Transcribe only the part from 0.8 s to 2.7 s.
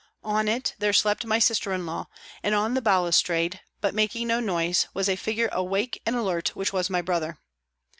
slept my sister in law, and